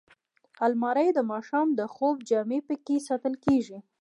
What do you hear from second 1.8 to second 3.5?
خوب جامې پکې ساتل